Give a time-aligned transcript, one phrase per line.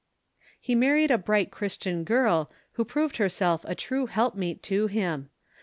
[0.59, 5.29] He married a bright Christian girl, who proved herself a true helpmeet to him.